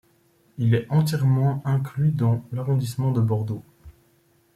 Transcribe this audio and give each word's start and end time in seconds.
Il 0.57 0.73
est 0.73 0.87
entièrement 0.89 1.61
inclus 1.63 2.09
dans 2.09 2.43
l'arrondissement 2.51 3.11
de 3.11 3.21
Bordeaux. 3.21 3.61